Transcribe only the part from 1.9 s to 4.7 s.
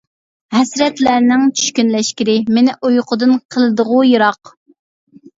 لەشكىرى، مېنى ئۇيقۇدىن قىلدىغۇ يىراق.